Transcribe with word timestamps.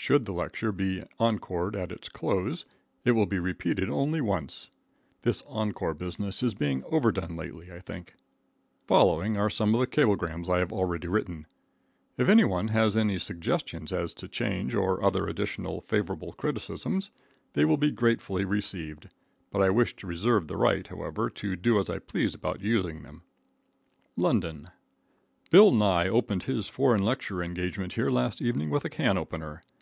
Should 0.00 0.24
the 0.24 0.32
lecture 0.32 0.72
be 0.72 1.02
encored 1.18 1.74
at 1.76 1.90
its 1.92 2.08
close, 2.08 2.64
it 3.04 3.10
will 3.10 3.26
be 3.26 3.40
repeated 3.40 3.90
only 3.90 4.20
once. 4.22 4.70
This 5.22 5.42
encore 5.48 5.92
business 5.92 6.40
is 6.42 6.54
being 6.54 6.82
overdone 6.86 7.36
lately, 7.36 7.70
I 7.72 7.80
think. 7.80 8.14
Following 8.86 9.36
are 9.36 9.50
some 9.50 9.74
of 9.74 9.80
the 9.80 9.88
cablegrams 9.88 10.48
I 10.48 10.60
have 10.60 10.72
already 10.72 11.08
written. 11.08 11.46
If 12.16 12.28
any 12.28 12.44
one 12.44 12.68
has 12.68 12.96
any 12.96 13.18
suggestions 13.18 13.92
as 13.92 14.14
to 14.14 14.28
change, 14.28 14.72
or 14.74 15.02
other 15.04 15.26
additional 15.26 15.80
favorable 15.82 16.32
criticisms, 16.32 17.10
they 17.54 17.64
will 17.66 17.76
be 17.76 17.90
gratefully 17.90 18.44
received; 18.46 19.08
but 19.50 19.60
I 19.60 19.68
wish 19.68 19.94
to 19.96 20.06
reserve 20.06 20.46
the 20.46 20.56
right, 20.56 20.86
however, 20.86 21.28
to 21.28 21.56
do 21.56 21.78
as 21.78 21.90
I 21.90 21.98
please 21.98 22.34
about 22.34 22.60
using 22.62 23.02
them: 23.02 23.24
LONDON,,, 24.16 24.68
Bill 25.50 25.72
Nye 25.72 26.08
opened 26.08 26.44
his 26.44 26.68
foreign 26.68 27.02
lecture 27.02 27.42
engagement 27.42 27.94
here 27.94 28.10
last 28.10 28.40
evening 28.40 28.70
with 28.70 28.84
a 28.86 28.90
can 28.90 29.18
opener. 29.18 29.64